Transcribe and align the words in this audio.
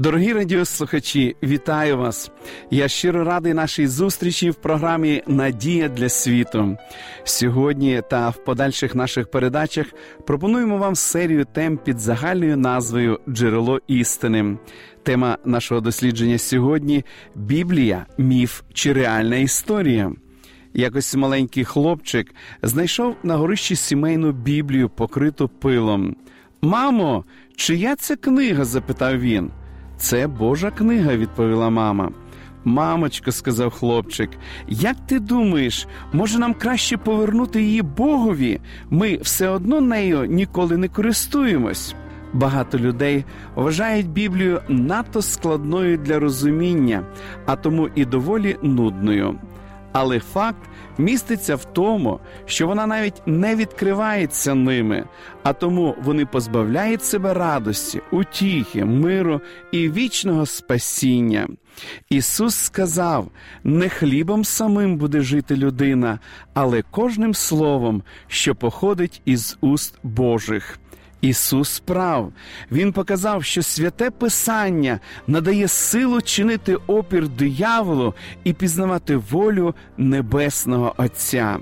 Дорогі 0.00 0.32
радіослухачі, 0.32 1.36
вітаю 1.42 1.98
вас! 1.98 2.30
Я 2.70 2.88
щиро 2.88 3.24
радий 3.24 3.54
нашій 3.54 3.86
зустрічі 3.86 4.50
в 4.50 4.54
програмі 4.54 5.22
Надія 5.26 5.88
для 5.88 6.08
світу. 6.08 6.76
Сьогодні 7.24 8.02
та 8.10 8.28
в 8.28 8.44
подальших 8.44 8.94
наших 8.94 9.30
передачах 9.30 9.86
пропонуємо 10.26 10.78
вам 10.78 10.94
серію 10.94 11.46
тем 11.52 11.76
під 11.76 11.98
загальною 11.98 12.56
назвою 12.56 13.20
Джерело 13.28 13.80
істини. 13.86 14.58
Тема 15.02 15.38
нашого 15.44 15.80
дослідження 15.80 16.38
сьогодні 16.38 17.04
Біблія, 17.34 18.06
міф 18.18 18.62
чи 18.72 18.92
реальна 18.92 19.36
історія. 19.36 20.12
Якось 20.74 21.14
маленький 21.14 21.64
хлопчик 21.64 22.34
знайшов 22.62 23.16
на 23.22 23.36
горищі 23.36 23.76
сімейну 23.76 24.32
Біблію, 24.32 24.88
покриту 24.88 25.48
пилом. 25.48 26.16
Мамо, 26.62 27.24
чия 27.56 27.96
це 27.96 28.16
книга? 28.16 28.64
запитав 28.64 29.20
він. 29.20 29.50
Це 30.00 30.26
Божа 30.26 30.70
книга, 30.70 31.16
відповіла 31.16 31.70
мама. 31.70 32.10
Мамочко, 32.64 33.32
сказав 33.32 33.70
хлопчик, 33.70 34.30
як 34.68 34.96
ти 35.06 35.20
думаєш, 35.20 35.86
може 36.12 36.38
нам 36.38 36.54
краще 36.54 36.96
повернути 36.96 37.62
її 37.62 37.82
Богові? 37.82 38.60
Ми 38.90 39.16
все 39.16 39.48
одно 39.48 39.80
нею 39.80 40.24
ніколи 40.24 40.76
не 40.76 40.88
користуємось. 40.88 41.94
Багато 42.32 42.78
людей 42.78 43.24
вважають 43.54 44.08
Біблію 44.10 44.60
надто 44.68 45.22
складною 45.22 45.98
для 45.98 46.18
розуміння, 46.18 47.02
а 47.46 47.56
тому 47.56 47.88
і 47.94 48.04
доволі 48.04 48.56
нудною. 48.62 49.38
Але 49.92 50.20
факт 50.20 50.68
міститься 50.98 51.56
в 51.56 51.64
тому, 51.64 52.20
що 52.46 52.66
вона 52.66 52.86
навіть 52.86 53.22
не 53.26 53.56
відкривається 53.56 54.54
ними, 54.54 55.04
а 55.42 55.52
тому 55.52 55.94
вони 56.02 56.26
позбавляють 56.26 57.04
себе 57.04 57.34
радості, 57.34 58.00
утіхи, 58.12 58.84
миру 58.84 59.40
і 59.72 59.90
вічного 59.90 60.46
спасіння. 60.46 61.48
Ісус 62.10 62.54
сказав: 62.54 63.30
не 63.64 63.88
хлібом 63.88 64.44
самим 64.44 64.96
буде 64.96 65.20
жити 65.20 65.56
людина, 65.56 66.18
але 66.54 66.82
кожним 66.82 67.34
словом, 67.34 68.02
що 68.26 68.54
походить 68.54 69.22
із 69.24 69.58
уст 69.60 69.98
Божих. 70.02 70.79
Ісус 71.20 71.80
прав. 71.80 72.32
Він 72.72 72.92
показав, 72.92 73.44
що 73.44 73.62
святе 73.62 74.10
Писання 74.10 75.00
надає 75.26 75.68
силу 75.68 76.20
чинити 76.20 76.76
опір 76.86 77.28
дияволу 77.28 78.14
і 78.44 78.52
пізнавати 78.52 79.16
волю 79.16 79.74
Небесного 79.96 80.94
Отця. 80.96 81.58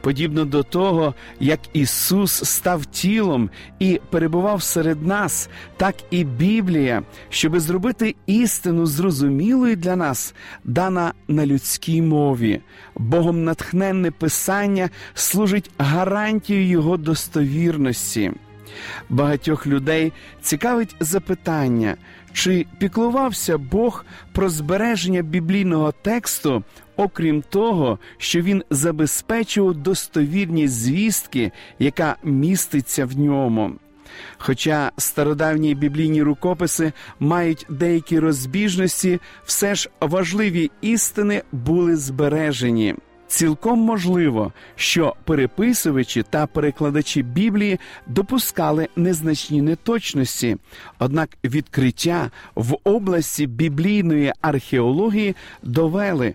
Подібно 0.00 0.44
до 0.44 0.62
того, 0.62 1.14
як 1.40 1.60
Ісус 1.72 2.44
став 2.44 2.86
тілом 2.86 3.50
і 3.78 4.00
перебував 4.10 4.62
серед 4.62 5.06
нас, 5.06 5.48
так 5.76 5.94
і 6.10 6.24
Біблія, 6.24 7.02
щоби 7.28 7.60
зробити 7.60 8.14
істину 8.26 8.86
зрозумілою 8.86 9.76
для 9.76 9.96
нас, 9.96 10.34
дана 10.64 11.12
на 11.28 11.46
людській 11.46 12.02
мові. 12.02 12.60
Богом 12.96 13.44
натхненне 13.44 14.10
Писання 14.10 14.90
служить 15.14 15.70
гарантією 15.78 16.68
Його 16.68 16.96
достовірності. 16.96 18.32
Багатьох 19.08 19.66
людей 19.66 20.12
цікавить 20.42 20.96
запитання, 21.00 21.96
чи 22.32 22.66
піклувався 22.78 23.58
Бог 23.58 24.04
про 24.32 24.48
збереження 24.48 25.22
біблійного 25.22 25.92
тексту, 25.92 26.64
окрім 26.96 27.42
того, 27.42 27.98
що 28.18 28.40
він 28.40 28.64
забезпечував 28.70 29.74
достовірність 29.74 30.74
звістки, 30.74 31.52
яка 31.78 32.16
міститься 32.24 33.06
в 33.06 33.18
ньому. 33.18 33.72
Хоча 34.38 34.92
стародавні 34.96 35.74
біблійні 35.74 36.22
рукописи 36.22 36.92
мають 37.20 37.66
деякі 37.68 38.18
розбіжності, 38.18 39.20
все 39.44 39.74
ж 39.74 39.90
важливі 40.00 40.70
істини 40.80 41.42
були 41.52 41.96
збережені. 41.96 42.94
Цілком 43.30 43.78
можливо, 43.78 44.52
що 44.76 45.14
переписувачі 45.24 46.22
та 46.30 46.46
перекладачі 46.46 47.22
Біблії 47.22 47.78
допускали 48.06 48.88
незначні 48.96 49.62
неточності, 49.62 50.56
однак 50.98 51.30
відкриття 51.44 52.30
в 52.54 52.76
області 52.84 53.46
біблійної 53.46 54.32
археології 54.40 55.36
довели. 55.62 56.34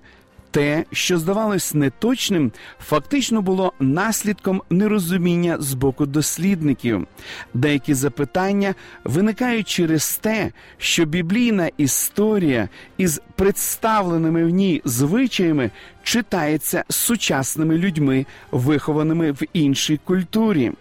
Те, 0.56 0.86
що 0.92 1.18
здавалось 1.18 1.74
неточним, 1.74 2.52
фактично 2.80 3.42
було 3.42 3.74
наслідком 3.80 4.62
нерозуміння 4.70 5.58
з 5.60 5.74
боку 5.74 6.06
дослідників. 6.06 7.08
Деякі 7.54 7.94
запитання 7.94 8.76
виникають 9.04 9.68
через 9.68 10.18
те, 10.18 10.52
що 10.78 11.06
біблійна 11.06 11.70
історія 11.78 12.70
із 12.98 13.22
представленими 13.36 14.46
в 14.46 14.50
ній 14.50 14.82
звичаями 14.86 15.72
читається 16.04 16.84
сучасними 16.90 17.78
людьми, 17.78 18.26
вихованими 18.52 19.32
в 19.32 19.42
іншій 19.54 20.00
культурі. 20.04 20.72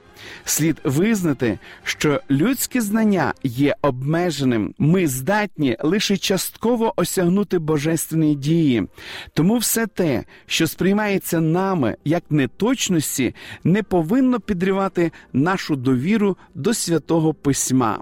Слід 0.45 0.81
визнати, 0.85 1.59
що 1.85 2.21
людське 2.31 2.81
знання 2.81 3.35
є 3.43 3.75
обмеженим. 3.83 4.75
Ми 4.79 5.07
здатні 5.07 5.77
лише 5.83 6.17
частково 6.17 6.93
осягнути 6.97 7.59
божественні 7.59 8.35
дії. 8.35 8.89
Тому 9.35 9.59
все 9.59 9.87
те, 9.87 10.25
що 10.47 10.67
сприймається 10.67 11.41
нами 11.41 11.97
як 12.05 12.23
неточності, 12.31 13.35
не 13.65 13.83
повинно 13.83 14.41
підривати 14.41 15.13
нашу 15.33 15.77
довіру 15.77 16.37
до 16.55 16.75
святого 16.75 17.35
письма. 17.35 18.01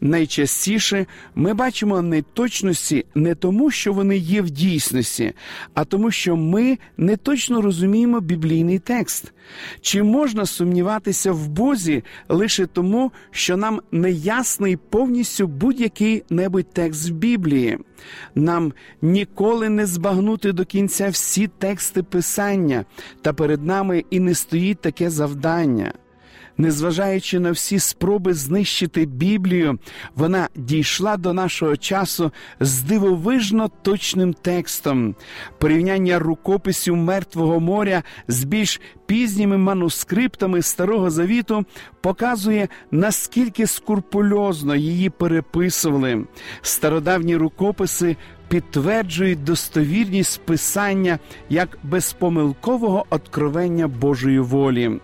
Найчастіше 0.00 1.06
ми 1.34 1.54
бачимо 1.54 2.02
неточності 2.02 3.04
не 3.14 3.34
тому, 3.34 3.70
що 3.70 3.92
вони 3.92 4.16
є 4.16 4.42
в 4.42 4.50
дійсності, 4.50 5.32
а 5.74 5.84
тому, 5.84 6.10
що 6.10 6.36
ми 6.36 6.78
не 6.96 7.16
точно 7.16 7.60
розуміємо 7.60 8.20
біблійний 8.20 8.78
текст. 8.78 9.32
Чи 9.80 10.02
можна 10.02 10.46
сумніватися 10.46 11.32
в 11.32 11.48
Бозі 11.48 12.04
лише 12.28 12.66
тому, 12.66 13.12
що 13.30 13.56
нам 13.56 13.80
не 13.92 14.10
ясний 14.10 14.76
повністю 14.76 15.46
будь-який 15.46 16.22
небудь 16.30 16.72
текст 16.72 17.10
в 17.10 17.12
Біблії? 17.12 17.78
Нам 18.34 18.72
ніколи 19.02 19.68
не 19.68 19.86
збагнути 19.86 20.52
до 20.52 20.64
кінця 20.64 21.08
всі 21.08 21.46
тексти 21.46 22.02
Писання, 22.02 22.84
та 23.22 23.32
перед 23.32 23.64
нами 23.64 24.04
і 24.10 24.20
не 24.20 24.34
стоїть 24.34 24.80
таке 24.80 25.10
завдання. 25.10 25.92
Незважаючи 26.58 27.40
на 27.40 27.50
всі 27.50 27.78
спроби 27.78 28.34
знищити 28.34 29.06
Біблію, 29.06 29.78
вона 30.14 30.48
дійшла 30.56 31.16
до 31.16 31.32
нашого 31.32 31.76
часу 31.76 32.32
з 32.60 32.82
дивовижно 32.82 33.70
точним 33.82 34.32
текстом. 34.32 35.14
Порівняння 35.58 36.18
рукописів 36.18 36.96
Мертвого 36.96 37.60
моря 37.60 38.02
з 38.28 38.44
більш 38.44 38.80
пізніми 39.06 39.58
манускриптами 39.58 40.62
Старого 40.62 41.10
Завіту 41.10 41.64
показує, 42.00 42.68
наскільки 42.90 43.66
скурпульозно 43.66 44.76
її 44.76 45.10
переписували. 45.10 46.24
Стародавні 46.62 47.36
рукописи 47.36 48.16
підтверджують 48.48 49.44
достовірність 49.44 50.40
писання 50.40 51.18
як 51.48 51.78
безпомилкового 51.82 53.06
откровення 53.10 53.88
Божої 53.88 54.40
волі. 54.40 55.00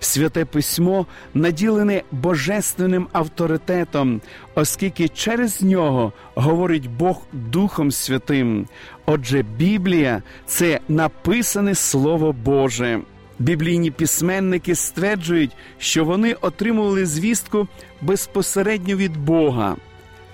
Святе 0.00 0.44
письмо 0.44 1.06
наділене 1.34 2.02
божественним 2.10 3.08
авторитетом, 3.12 4.20
оскільки 4.54 5.08
через 5.08 5.62
нього 5.62 6.12
говорить 6.34 6.90
Бог 6.90 7.22
Духом 7.32 7.90
Святим. 7.90 8.66
Отже, 9.06 9.42
Біблія 9.42 10.22
це 10.46 10.80
написане 10.88 11.74
Слово 11.74 12.32
Боже. 12.32 13.00
Біблійні 13.38 13.90
письменники 13.90 14.74
стверджують, 14.74 15.56
що 15.78 16.04
вони 16.04 16.32
отримували 16.32 17.06
звістку 17.06 17.68
безпосередньо 18.00 18.96
від 18.96 19.16
Бога. 19.16 19.76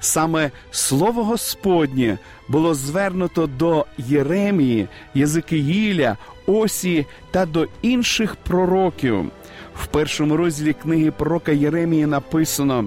Саме 0.00 0.50
слово 0.70 1.24
Господнє 1.24 2.18
було 2.48 2.74
звернуто 2.74 3.46
до 3.46 3.86
Єремії, 3.98 4.88
Єзикиїля, 5.14 6.16
Осії 6.46 7.06
та 7.30 7.46
до 7.46 7.66
інших 7.82 8.36
пророків. 8.36 9.30
В 9.74 9.86
першому 9.86 10.36
розділі 10.36 10.72
книги 10.72 11.10
пророка 11.10 11.52
Єремії 11.52 12.06
написано: 12.06 12.84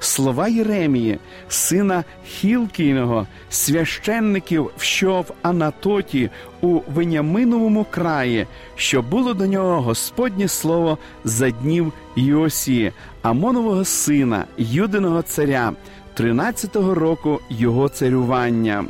слова 0.00 0.48
Єремії, 0.48 1.18
сина 1.48 2.04
Хілкійного, 2.26 3.26
священників, 3.50 4.70
що 4.78 5.20
в 5.20 5.32
Анатоті 5.42 6.30
у 6.60 6.80
Веняминовому 6.94 7.86
краї, 7.90 8.46
що 8.76 9.02
було 9.02 9.34
до 9.34 9.46
нього 9.46 9.80
Господнє 9.80 10.48
слово 10.48 10.98
за 11.24 11.50
днів 11.50 11.92
Йосії, 12.16 12.92
Амонового 13.22 13.84
сина, 13.84 14.44
Юдиного 14.58 15.22
царя, 15.22 15.72
13-го 16.16 16.94
року 16.94 17.40
його 17.50 17.88
царювання. 17.88 18.84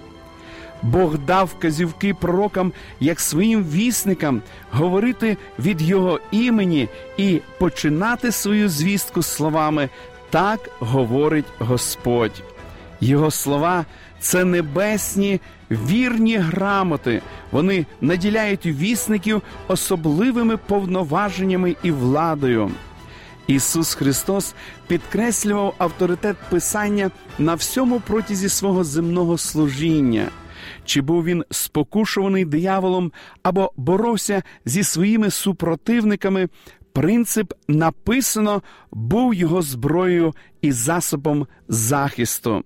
Бог 0.83 1.19
дав 1.19 1.47
вказівки 1.47 2.15
пророкам, 2.15 2.73
як 3.01 3.21
своїм 3.21 3.65
вісникам, 3.65 4.43
говорити 4.71 5.37
від 5.59 5.83
Його 5.83 6.21
імені 6.31 6.89
і 7.17 7.41
починати 7.59 8.33
свою 8.33 8.69
звістку 8.69 9.23
словами 9.23 9.89
так 10.31 10.71
говорить 10.79 11.45
Господь. 11.59 12.43
Його 13.01 13.31
слова 13.31 13.85
це 14.21 14.45
небесні 14.45 15.41
вірні 15.71 16.37
грамоти. 16.37 17.23
Вони 17.51 17.87
наділяють 18.01 18.67
вісників 18.67 19.43
особливими 19.69 20.57
повноваженнями 20.57 21.77
і 21.83 21.91
владою. 21.91 22.71
Ісус 23.47 23.95
Христос 23.95 24.55
підкреслював 24.87 25.75
авторитет 25.79 26.37
Писання 26.51 27.11
на 27.39 27.55
всьому 27.55 28.01
протязі 28.01 28.49
свого 28.49 28.85
земного 28.85 29.39
служіння. 29.39 30.29
Чи 30.85 31.01
був 31.01 31.25
він 31.25 31.45
спокушуваний 31.51 32.45
дияволом 32.45 33.13
або 33.43 33.73
боровся 33.77 34.43
зі 34.65 34.83
своїми 34.85 35.31
супротивниками, 35.31 36.49
принцип 36.93 37.53
написано 37.69 38.63
був 38.93 39.35
його 39.35 39.63
зброєю 39.63 40.35
і 40.61 40.73
засобом 40.73 41.47
захисту. 41.69 42.65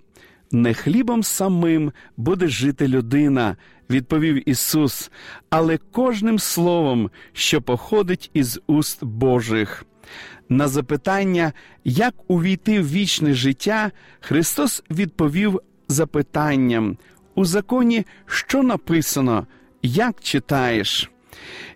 Не 0.50 0.75
хлібом 0.75 1.22
самим 1.22 1.93
буде 2.17 2.49
жити 2.49 2.88
людина, 2.88 3.56
відповів 3.90 4.49
Ісус, 4.49 5.11
але 5.50 5.79
кожним 5.93 6.38
словом, 6.38 7.11
що 7.32 7.62
походить 7.62 8.31
із 8.34 8.61
уст 8.67 9.05
Божих. 9.05 9.87
На 10.49 10.69
запитання, 10.69 11.53
як 11.85 12.14
увійти 12.29 12.81
в 12.81 12.91
вічне 12.91 13.35
життя, 13.35 13.91
Христос 14.20 14.82
відповів 14.91 15.61
запитанням 15.88 16.97
у 17.35 17.44
законі, 17.44 18.06
що 18.26 18.62
написано, 18.62 19.47
як 19.82 20.20
читаєш. 20.20 21.11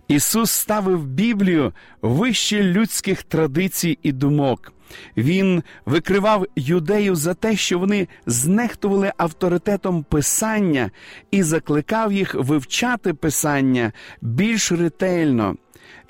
Ісус 0.08 0.50
ставив 0.50 1.06
Біблію 1.06 1.72
вище 2.02 2.62
людських 2.62 3.22
традицій 3.22 3.98
і 4.02 4.12
думок. 4.12 4.72
Він 5.16 5.62
викривав 5.86 6.46
юдеїв 6.56 7.16
за 7.16 7.34
те, 7.34 7.56
що 7.56 7.78
вони 7.78 8.08
знехтували 8.26 9.12
авторитетом 9.16 10.02
Писання 10.02 10.90
і 11.30 11.42
закликав 11.42 12.12
їх 12.12 12.34
вивчати 12.34 13.14
Писання 13.14 13.92
більш 14.20 14.72
ретельно. 14.72 15.56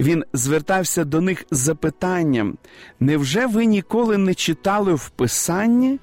Він 0.01 0.25
звертався 0.33 1.05
до 1.05 1.21
них 1.21 1.45
з 1.51 1.59
запитанням: 1.59 2.59
невже 3.01 3.47
ви 3.47 3.65
ніколи 3.65 4.19
не 4.19 4.35
читали 4.35 4.95
в 4.95 5.09
Писанні? 5.09 5.99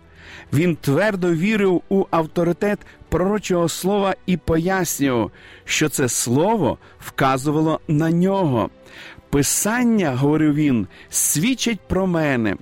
Він 0.53 0.75
твердо 0.75 1.33
вірив 1.33 1.81
у 1.89 2.05
авторитет 2.11 2.79
пророчого 3.09 3.69
слова 3.69 4.15
і 4.25 4.37
пояснював, 4.37 5.31
що 5.65 5.89
це 5.89 6.09
слово 6.09 6.77
вказувало 6.99 7.79
на 7.87 8.11
нього. 8.11 8.69
Писання, 9.29 10.15
говорив 10.15 10.53
він, 10.53 10.87
свідчить 11.09 11.79
про 11.87 12.07
мене. 12.07 12.55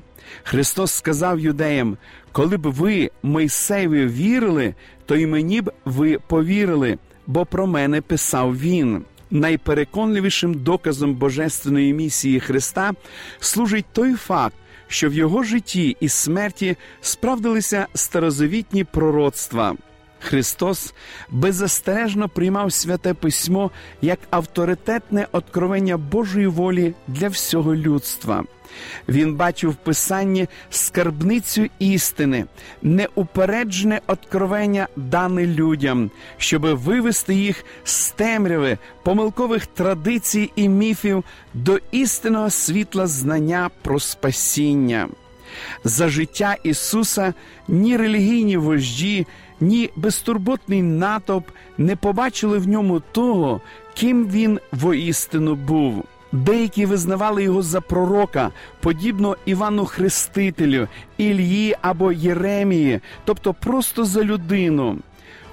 Христос 0.43 0.91
сказав 0.91 1.39
юдеям: 1.39 1.97
коли 2.31 2.57
б 2.57 2.67
ви 2.67 3.11
Мойсеєві 3.23 4.05
вірили, 4.05 4.73
то 5.05 5.15
й 5.15 5.25
мені 5.25 5.61
б 5.61 5.71
ви 5.85 6.19
повірили, 6.27 6.97
бо 7.27 7.45
про 7.45 7.67
мене 7.67 8.01
писав 8.01 8.59
він. 8.59 9.05
Найпереконливішим 9.35 10.53
доказом 10.53 11.15
божественної 11.15 11.93
місії 11.93 12.39
Христа 12.39 12.91
служить 13.39 13.85
той 13.93 14.13
факт, 14.13 14.55
що 14.87 15.09
в 15.09 15.13
його 15.13 15.43
житті 15.43 15.97
і 15.99 16.09
смерті 16.09 16.77
справдилися 17.01 17.87
старозавітні 17.93 18.83
пророцтва. 18.83 19.75
Христос 20.25 20.93
беззастережно 21.29 22.29
приймав 22.29 22.73
святе 22.73 23.13
письмо 23.13 23.71
як 24.01 24.19
авторитетне 24.29 25.27
откровення 25.31 25.97
Божої 25.97 26.47
волі 26.47 26.93
для 27.07 27.27
всього 27.27 27.75
людства. 27.75 28.43
Він 29.09 29.35
бачив 29.35 29.71
в 29.71 29.75
Писанні 29.75 30.47
скарбницю 30.69 31.67
істини, 31.79 32.45
неупереджене 32.81 34.01
откровення 34.07 34.87
дане 34.95 35.45
людям, 35.45 36.11
щоби 36.37 36.73
вивести 36.73 37.35
їх 37.35 37.65
з 37.83 38.09
темряви, 38.11 38.77
помилкових 39.03 39.67
традицій 39.67 40.51
і 40.55 40.69
міфів 40.69 41.23
до 41.53 41.79
істинного 41.91 42.49
світла 42.49 43.07
знання 43.07 43.69
про 43.81 43.99
спасіння. 43.99 45.07
За 45.83 46.09
життя 46.09 46.55
Ісуса 46.63 47.33
ні 47.67 47.97
релігійні 47.97 48.57
вожді, 48.57 49.27
ні 49.59 49.89
безтурботний 49.95 50.81
натовп 50.81 51.47
не 51.77 51.95
побачили 51.95 52.57
в 52.57 52.67
ньому 52.67 53.01
того, 53.11 53.61
ким 53.93 54.27
він 54.27 54.59
воістину 54.71 55.55
був. 55.55 56.03
Деякі 56.31 56.85
визнавали 56.85 57.43
його 57.43 57.61
за 57.61 57.81
пророка, 57.81 58.51
подібно 58.79 59.37
Івану 59.45 59.85
Хрестителю, 59.85 60.87
Ільї 61.17 61.75
або 61.81 62.11
Єремії, 62.11 62.99
тобто 63.25 63.53
просто 63.53 64.05
за 64.05 64.23
людину. 64.23 64.97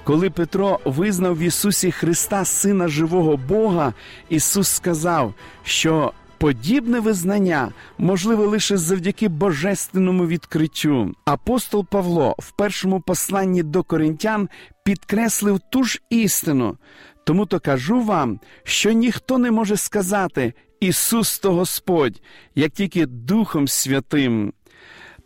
Коли 0.03 0.29
Петро 0.29 0.79
визнав 0.85 1.37
в 1.37 1.39
Ісусі 1.39 1.91
Христа 1.91 2.45
Сина 2.45 2.87
живого 2.87 3.37
Бога, 3.37 3.93
Ісус 4.29 4.67
сказав, 4.69 5.33
що 5.63 6.13
подібне 6.43 6.99
визнання 6.99 7.71
можливе 7.97 8.45
лише 8.45 8.77
завдяки 8.77 9.27
божественному 9.27 10.27
відкриттю. 10.27 11.11
Апостол 11.25 11.85
Павло 11.85 12.35
в 12.39 12.51
першому 12.51 13.01
посланні 13.01 13.63
до 13.63 13.83
коринтян 13.83 14.49
підкреслив 14.83 15.59
ту 15.71 15.83
ж 15.83 16.01
істину. 16.09 16.77
Тому 17.23 17.45
то 17.45 17.59
кажу 17.59 18.01
вам, 18.01 18.39
що 18.63 18.91
ніхто 18.91 19.37
не 19.37 19.51
може 19.51 19.77
сказати 19.77 20.53
Ісус 20.79 21.39
то 21.39 21.53
Господь, 21.53 22.21
як 22.55 22.71
тільки 22.71 23.05
Духом 23.05 23.67
Святим. 23.67 24.53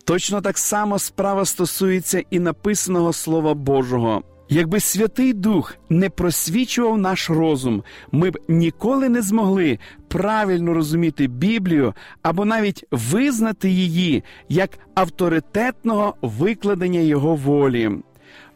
Точно 0.06 0.42
так 0.42 0.58
само 0.58 1.00
справа 1.00 1.46
стосується 1.46 2.24
і 2.30 2.40
написаного 2.40 3.14
Слова 3.14 3.54
Божого. 3.54 4.24
Якби 4.50 4.80
Святий 4.80 5.34
Дух 5.34 5.76
не 5.90 6.10
просвічував 6.10 6.98
наш 6.98 7.30
розум, 7.30 7.84
ми 8.12 8.30
б 8.30 8.38
ніколи 8.48 9.10
не 9.10 9.22
змогли 9.22 9.80
правильно 10.08 10.74
розуміти 10.74 11.28
Біблію 11.28 11.94
або 12.22 12.46
навіть 12.46 12.86
визнати 12.92 13.70
її 13.70 14.24
як 14.50 14.70
авторитетного 14.96 16.16
викладення 16.22 17.00
Його 17.00 17.36
волі. 17.36 17.92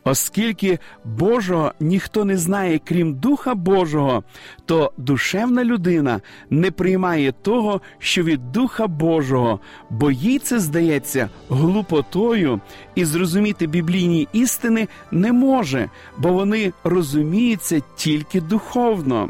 Оскільки 0.04 0.80
Божого 1.06 1.72
ніхто 1.80 2.26
не 2.26 2.38
знає, 2.38 2.80
крім 2.86 3.16
Духа 3.16 3.56
Божого, 3.56 4.24
то 4.66 4.92
душевна 4.98 5.64
людина 5.64 6.22
не 6.50 6.72
приймає 6.72 7.32
того, 7.32 7.82
що 8.00 8.24
від 8.24 8.52
Духа 8.52 8.88
Божого, 8.88 9.60
бо 9.90 10.12
їй 10.12 10.40
це 10.40 10.60
здається 10.60 11.30
глупотою, 11.50 12.62
і 12.96 13.06
зрозуміти 13.06 13.68
біблійні 13.68 14.28
істини 14.34 14.88
не 15.12 15.34
може, 15.34 15.90
бо 16.18 16.34
вони 16.34 16.74
розуміються 16.84 17.82
тільки 17.96 18.42
духовно. 18.42 19.30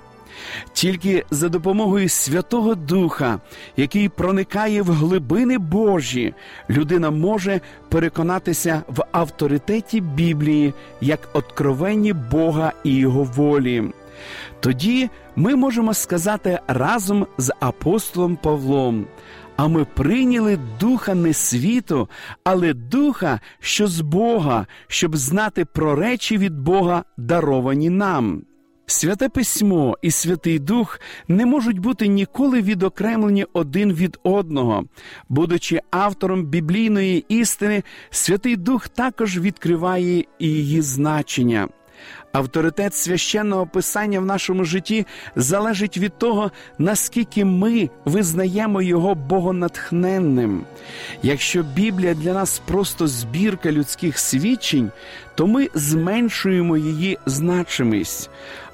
Тільки 0.74 1.26
за 1.32 1.50
допомогою 1.50 2.10
Святого 2.10 2.76
Духа, 2.76 3.40
який 3.78 4.10
проникає 4.10 4.82
в 4.82 4.92
глибини 4.92 5.58
Божі, 5.58 6.34
людина 6.70 7.12
може 7.12 7.62
переконатися 7.90 8.84
в 8.88 9.04
авторитеті 9.12 10.02
Біблії 10.02 10.74
як 11.02 11.30
откровенні 11.34 12.14
Бога 12.14 12.74
і 12.84 12.96
Його 12.96 13.24
волі. 13.24 13.84
Тоді 14.60 15.10
ми 15.36 15.56
можемо 15.56 15.94
сказати 15.94 16.60
разом 16.68 17.28
з 17.38 17.54
апостолом 17.60 18.36
Павлом. 18.36 19.06
А 19.56 19.68
ми 19.68 19.86
прийняли 19.86 20.60
духа 20.80 21.16
не 21.16 21.34
світу, 21.34 22.10
але 22.44 22.74
духа, 22.74 23.40
що 23.60 23.88
з 23.88 24.02
Бога, 24.02 24.66
щоб 24.88 25.18
знати 25.18 25.66
про 25.66 25.96
речі 25.96 26.38
від 26.38 26.60
Бога, 26.60 27.04
даровані 27.18 27.90
нам. 27.90 28.42
Святе 28.92 29.30
письмо 29.30 29.98
і 30.02 30.12
Святий 30.12 30.60
Дух 30.60 31.00
не 31.28 31.46
можуть 31.46 31.80
бути 31.80 32.08
ніколи 32.08 32.62
відокремлені 32.62 33.46
один 33.54 33.94
від 33.94 34.20
одного. 34.24 34.84
Будучи 35.30 35.80
автором 35.92 36.46
біблійної 36.46 37.26
істини, 37.30 37.84
Святий 38.10 38.56
Дух 38.56 38.88
також 38.88 39.40
відкриває 39.40 40.26
і 40.40 40.48
її 40.48 40.82
значення. 40.82 41.68
Авторитет 42.32 42.96
священного 42.96 43.68
писання 43.68 44.20
в 44.20 44.26
нашому 44.26 44.64
житті 44.64 45.06
залежить 45.36 45.98
від 45.98 46.18
того, 46.18 46.52
наскільки 46.78 47.46
ми 47.46 47.90
визнаємо 48.06 48.82
його 48.82 49.16
богонатхненним. 49.16 50.62
Якщо 51.24 51.64
Біблія 51.64 52.14
для 52.14 52.34
нас 52.34 52.62
просто 52.66 53.08
збірка 53.08 53.72
людських 53.72 54.20
свідчень, 54.20 54.92
то 55.36 55.48
ми 55.48 55.68
зменшуємо 55.74 56.78
її 56.78 57.18
значимість. 57.26 58.30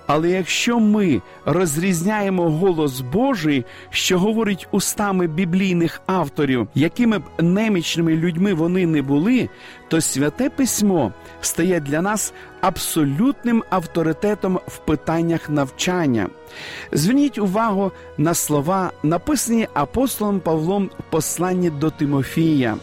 Але 0.07 0.29
якщо 0.29 0.79
ми 0.79 1.21
розрізняємо 1.45 2.49
голос 2.49 3.01
Божий, 3.01 3.65
що 3.89 4.19
говорить 4.19 4.67
устами 4.71 5.27
біблійних 5.27 6.01
авторів, 6.05 6.67
якими 6.75 7.19
б 7.19 7.23
немічними 7.39 8.15
людьми 8.15 8.53
вони 8.53 8.85
не 8.85 9.01
були, 9.01 9.49
то 9.87 10.01
святе 10.01 10.49
письмо 10.49 11.13
стає 11.41 11.79
для 11.79 12.01
нас 12.01 12.33
абсолютним 12.61 13.63
авторитетом 13.69 14.59
в 14.67 14.77
питаннях 14.77 15.49
навчання. 15.49 16.27
Зверніть 16.91 17.37
увагу 17.37 17.91
на 18.17 18.33
слова, 18.33 18.91
написані 19.03 19.67
апостолом 19.73 20.39
Павлом 20.39 20.89
в 20.99 21.11
посланні 21.11 21.69
до 21.69 21.89
Тимофія. 21.89 22.77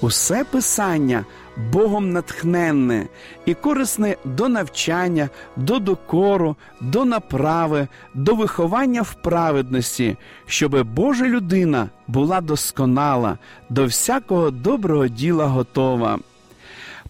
Усе 0.00 0.44
писання 0.44 1.24
Богом 1.56 2.12
натхненне 2.12 3.06
і 3.46 3.54
корисне 3.54 4.16
до 4.24 4.48
навчання, 4.48 5.28
до 5.56 5.78
докору, 5.78 6.56
до 6.80 7.04
направи, 7.04 7.88
до 8.14 8.34
виховання 8.34 9.02
в 9.02 9.14
праведності, 9.14 10.16
щоби 10.46 10.82
Божа 10.82 11.24
людина 11.24 11.88
була 12.06 12.40
досконала, 12.40 13.38
до 13.70 13.84
всякого 13.84 14.50
доброго 14.50 15.08
діла 15.08 15.46
готова. 15.46 16.18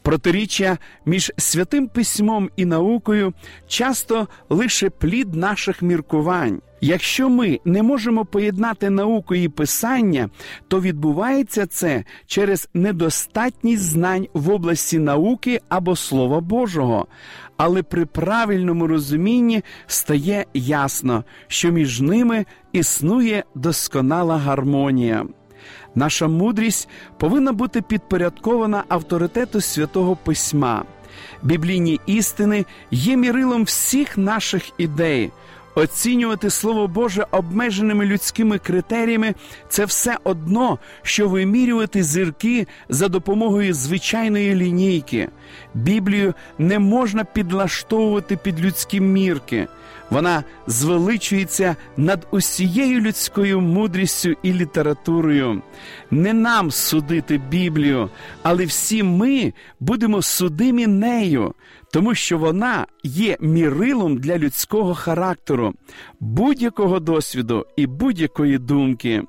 Протиріччя 0.02 0.78
між 1.06 1.32
святим 1.36 1.88
письмом 1.88 2.50
і 2.56 2.64
наукою 2.64 3.32
часто 3.66 4.28
лише 4.48 4.90
плід 4.90 5.34
наших 5.34 5.82
міркувань. 5.82 6.60
Якщо 6.86 7.28
ми 7.28 7.60
не 7.64 7.82
можемо 7.82 8.24
поєднати 8.24 8.90
науку 8.90 9.34
і 9.34 9.48
писання, 9.48 10.30
то 10.68 10.80
відбувається 10.80 11.66
це 11.66 12.04
через 12.26 12.68
недостатність 12.74 13.82
знань 13.82 14.26
в 14.34 14.50
області 14.50 14.98
науки 14.98 15.60
або 15.68 15.96
Слова 15.96 16.40
Божого. 16.40 17.06
Але 17.56 17.82
при 17.82 18.06
правильному 18.06 18.86
розумінні 18.86 19.62
стає 19.86 20.46
ясно, 20.54 21.24
що 21.46 21.70
між 21.70 22.00
ними 22.00 22.44
існує 22.72 23.44
досконала 23.54 24.36
гармонія. 24.36 25.26
Наша 25.94 26.28
мудрість 26.28 26.88
повинна 27.18 27.52
бути 27.52 27.82
підпорядкована 27.82 28.84
авторитету 28.88 29.60
святого 29.60 30.16
письма. 30.16 30.84
Біблійні 31.42 32.00
істини 32.06 32.64
є 32.90 33.16
мірилом 33.16 33.64
всіх 33.64 34.18
наших 34.18 34.70
ідей. 34.78 35.30
Оцінювати 35.74 36.50
Слово 36.50 36.88
Боже 36.88 37.26
обмеженими 37.30 38.06
людськими 38.06 38.58
критеріями 38.58 39.34
це 39.68 39.84
все 39.84 40.18
одно, 40.24 40.78
що 41.02 41.28
вимірювати 41.28 42.02
зірки 42.02 42.66
за 42.88 43.08
допомогою 43.08 43.74
звичайної 43.74 44.54
лінійки. 44.54 45.28
Біблію 45.74 46.34
не 46.58 46.78
можна 46.78 47.24
підлаштовувати 47.24 48.36
під 48.36 48.60
людські 48.60 49.00
мірки. 49.00 49.68
Вона 50.10 50.44
звеличується 50.66 51.76
над 51.96 52.26
усією 52.30 53.00
людською 53.00 53.60
мудрістю 53.60 54.34
і 54.42 54.52
літературою. 54.52 55.62
Не 56.10 56.32
нам 56.32 56.70
судити 56.70 57.38
Біблію, 57.38 58.10
але 58.42 58.64
всі 58.64 59.02
ми 59.02 59.52
будемо 59.80 60.22
судимі 60.22 60.86
нею, 60.86 61.54
тому 61.94 62.14
що 62.14 62.38
вона 62.38 62.86
є 63.02 63.36
мірилом 63.40 64.16
для 64.18 64.38
людського 64.38 64.94
характеру, 64.94 65.74
будь-якого 66.20 67.00
досвіду 67.00 67.66
і 67.76 67.86
будь-якої 67.86 68.58
думки. 68.58 69.22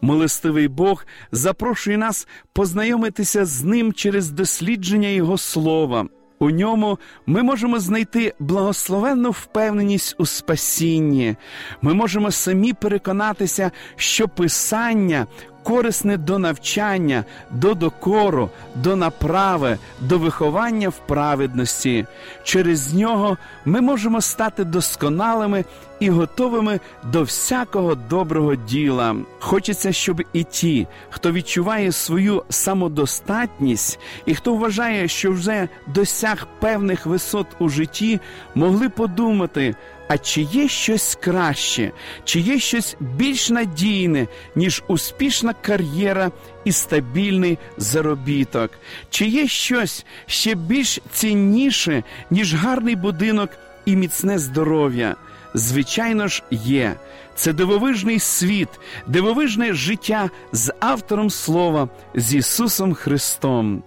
Милостивий 0.00 0.68
Бог 0.68 1.06
запрошує 1.32 1.98
нас 1.98 2.28
познайомитися 2.52 3.44
з 3.44 3.64
ним 3.64 3.92
через 3.92 4.30
дослідження 4.30 5.08
Його 5.08 5.38
слова. 5.38 6.06
У 6.38 6.50
ньому 6.50 6.98
ми 7.26 7.42
можемо 7.42 7.78
знайти 7.78 8.34
благословенну 8.38 9.30
впевненість 9.30 10.16
у 10.18 10.26
спасінні. 10.26 11.36
Ми 11.82 11.94
можемо 11.94 12.30
самі 12.30 12.72
переконатися, 12.72 13.70
що 13.96 14.28
Писання 14.28 15.26
корисне 15.66 16.16
до 16.16 16.38
навчання, 16.38 17.24
до 17.50 17.74
докору, 17.74 18.50
до 18.74 18.96
направи, 18.96 19.78
до 20.00 20.18
виховання 20.18 20.88
в 20.88 20.98
праведності. 21.06 22.06
Через 22.44 22.94
нього 22.94 23.36
ми 23.64 23.80
можемо 23.80 24.20
стати 24.20 24.64
досконалими 24.64 25.64
і 26.00 26.10
готовими 26.10 26.80
до 27.04 27.22
всякого 27.22 27.94
доброго 27.94 28.54
діла. 28.54 29.16
Хочеться, 29.38 29.92
щоб 29.92 30.22
і 30.32 30.44
ті, 30.44 30.86
хто 31.10 31.32
відчуває 31.32 31.92
свою 31.92 32.42
самодостатність, 32.48 33.98
і 34.26 34.34
хто 34.34 34.54
вважає, 34.54 35.08
що 35.08 35.32
вже 35.32 35.68
досяг 35.86 36.46
певних 36.60 37.06
висот 37.06 37.46
у 37.58 37.68
житті, 37.68 38.20
могли 38.54 38.88
подумати. 38.88 39.74
А 40.08 40.18
чи 40.18 40.42
є 40.42 40.68
щось 40.68 41.18
краще, 41.20 41.92
чи 42.24 42.40
є 42.40 42.58
щось 42.58 42.96
більш 43.00 43.50
надійне, 43.50 44.26
ніж 44.54 44.82
успішна 44.88 45.54
кар'єра 45.62 46.30
і 46.64 46.72
стабільний 46.72 47.58
заробіток? 47.76 48.70
Чи 49.10 49.26
є 49.26 49.48
щось 49.48 50.04
ще 50.26 50.54
більш 50.54 51.00
цінніше, 51.12 52.02
ніж 52.30 52.54
гарний 52.54 52.96
будинок 52.96 53.50
і 53.84 53.96
міцне 53.96 54.38
здоров'я? 54.38 55.16
Звичайно 55.54 56.28
ж, 56.28 56.42
є. 56.50 56.96
Це 57.34 57.52
дивовижний 57.52 58.18
світ, 58.18 58.68
дивовижне 59.06 59.72
життя 59.72 60.30
з 60.52 60.72
автором 60.80 61.30
слова, 61.30 61.88
з 62.14 62.34
Ісусом 62.34 62.94
Христом. 62.94 63.82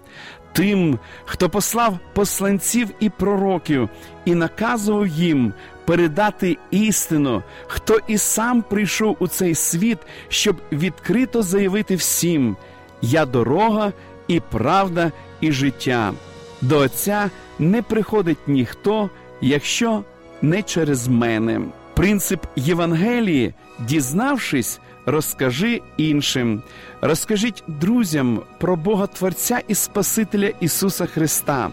Тим, 0.53 0.99
хто 1.25 1.49
послав 1.49 1.99
посланців 2.13 2.89
і 2.99 3.09
пророків 3.09 3.89
і 4.25 4.35
наказував 4.35 5.07
їм 5.07 5.53
передати 5.85 6.57
істину, 6.71 7.43
хто 7.67 7.99
і 8.07 8.17
сам 8.17 8.61
прийшов 8.61 9.17
у 9.19 9.27
цей 9.27 9.55
світ, 9.55 9.97
щоб 10.27 10.55
відкрито 10.71 11.41
заявити 11.43 11.95
всім: 11.95 12.57
Я 13.01 13.25
дорога 13.25 13.93
і 14.27 14.39
правда, 14.39 15.11
і 15.41 15.51
життя. 15.51 16.13
До 16.61 16.77
Отця 16.77 17.29
не 17.59 17.81
приходить 17.81 18.47
ніхто, 18.47 19.09
якщо 19.41 20.03
не 20.41 20.63
через 20.63 21.07
мене. 21.07 21.61
Принцип 21.93 22.45
Євангелії, 22.55 23.53
дізнавшись, 23.79 24.79
розкажи 25.11 25.81
іншим, 25.97 26.61
розкажіть 27.01 27.63
друзям 27.67 28.41
про 28.57 28.75
Бога 28.75 29.07
Творця 29.07 29.61
і 29.67 29.75
Спасителя 29.75 30.51
Ісуса 30.59 31.05
Христа. 31.05 31.69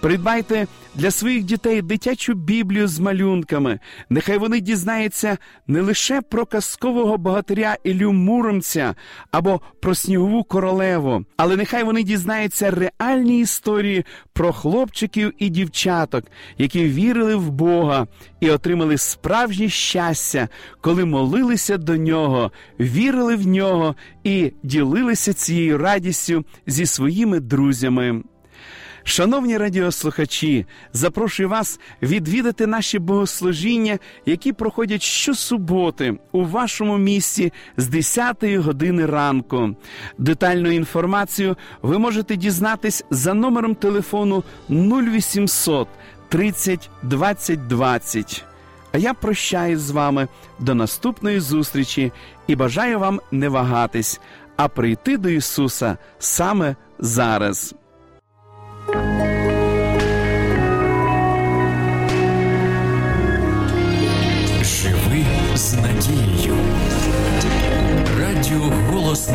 Придбайте 0.00 0.66
для 0.94 1.10
своїх 1.10 1.44
дітей 1.44 1.82
дитячу 1.82 2.34
біблію 2.34 2.88
з 2.88 2.98
малюнками. 2.98 3.78
Нехай 4.10 4.38
вони 4.38 4.60
дізнаються 4.60 5.38
не 5.66 5.80
лише 5.80 6.20
про 6.20 6.46
казкового 6.46 7.18
богатиря 7.18 7.76
Ілю 7.84 8.12
Муромця 8.12 8.94
або 9.30 9.60
про 9.80 9.94
снігову 9.94 10.44
королеву, 10.44 11.24
але 11.36 11.56
нехай 11.56 11.84
вони 11.84 12.02
дізнаються 12.02 12.70
реальні 12.70 13.40
історії 13.40 14.04
про 14.32 14.52
хлопчиків 14.52 15.32
і 15.38 15.48
дівчаток, 15.48 16.24
які 16.58 16.84
вірили 16.84 17.36
в 17.36 17.50
Бога 17.50 18.06
і 18.40 18.50
отримали 18.50 18.98
справжнє 18.98 19.68
щастя, 19.68 20.48
коли 20.80 21.04
молилися 21.04 21.76
до 21.76 21.96
нього, 21.96 22.52
вірили 22.80 23.36
в 23.36 23.46
нього 23.46 23.94
і 24.24 24.52
ділилися 24.62 25.32
цією 25.32 25.78
радістю 25.78 26.44
зі 26.66 26.86
своїми 26.86 27.40
друзями. 27.40 28.22
Шановні 29.08 29.58
радіослухачі, 29.58 30.66
запрошую 30.92 31.48
вас 31.48 31.80
відвідати 32.02 32.66
наші 32.66 32.98
богослужіння, 32.98 33.98
які 34.26 34.52
проходять 34.52 35.02
щосуботи 35.02 36.18
у 36.32 36.44
вашому 36.44 36.98
місті 36.98 37.52
з 37.76 37.88
10 37.88 38.44
години 38.44 39.06
ранку. 39.06 39.76
Детальну 40.18 40.70
інформацію 40.70 41.56
ви 41.82 41.98
можете 41.98 42.36
дізнатись 42.36 43.04
за 43.10 43.34
номером 43.34 43.74
телефону 43.74 44.44
0800 44.70 45.88
30 46.28 46.90
20 47.02 47.66
20. 47.66 48.44
А 48.92 48.98
я 48.98 49.14
прощаюсь 49.14 49.80
з 49.80 49.90
вами 49.90 50.28
до 50.58 50.74
наступної 50.74 51.40
зустрічі 51.40 52.12
і 52.46 52.56
бажаю 52.56 52.98
вам 52.98 53.20
не 53.30 53.48
вагатись, 53.48 54.20
а 54.56 54.68
прийти 54.68 55.16
до 55.16 55.28
Ісуса 55.28 55.98
саме 56.18 56.76
зараз. 56.98 57.74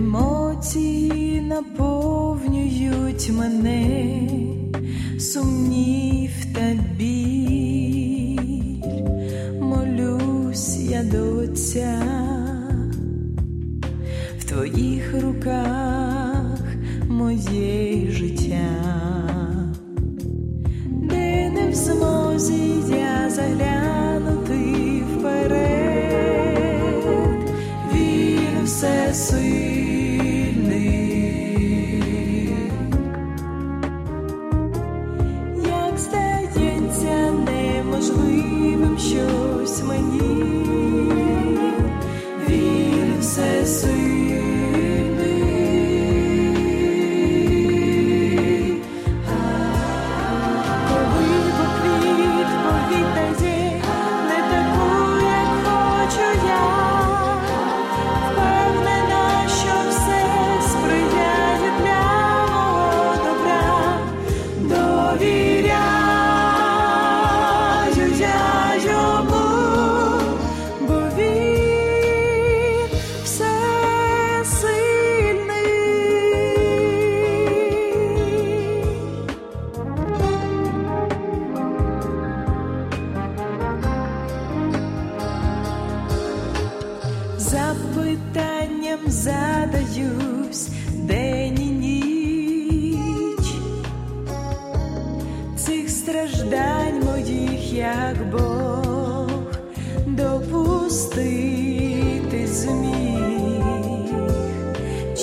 емоції 0.00 1.40
наповнюють 1.40 3.30
мене, 3.30 4.28
сумнів 5.18 6.30
та 6.54 6.78
біль, 6.98 8.38
молюсь 9.60 10.78
я 10.78 11.02
до 11.02 11.36
Отця, 11.36 12.02
в 14.38 14.44
твоїх 14.44 15.14
руках 15.22 16.60
моє 17.08 18.10
життя. 18.10 18.70
Де 20.86 21.50
не 21.50 21.68
в 21.70 21.74
змозі 21.74 22.74
я 22.90 23.30
заглянути 23.30 25.02
вперед, 25.16 26.70
він 27.94 28.64
все 28.64 29.14
сильний, 29.14 29.49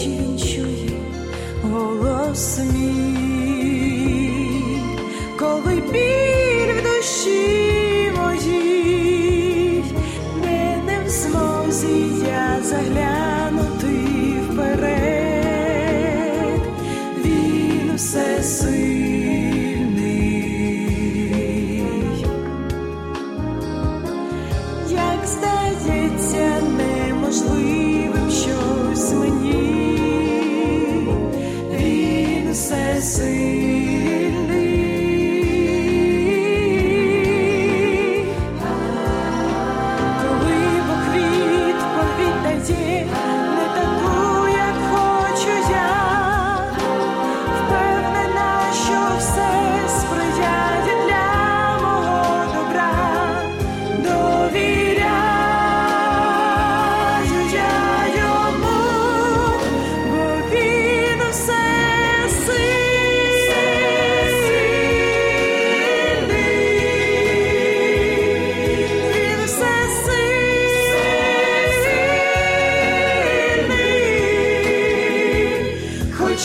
чи 0.08 0.14
він 0.14 0.40
чує 0.40 1.00
голос 1.64 2.60
мій, 2.74 4.02
коли 5.40 5.82
біль 5.92 6.17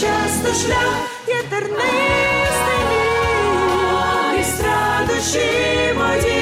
часто 0.01 0.55
шлях 0.55 0.97
є 1.29 1.43
тернистий, 1.51 1.83
і 4.41 4.45
страдощі 4.45 5.95
мої. 5.97 6.42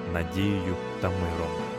надією 0.13 0.75
та 1.01 1.07
миром. 1.09 1.70